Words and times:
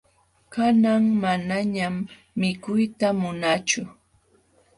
Kanan 0.53 1.03
manañam 1.21 1.95
mikuyta 2.39 3.07
munaachu. 3.19 3.81